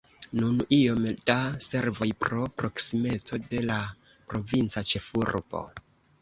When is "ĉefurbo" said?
4.95-5.63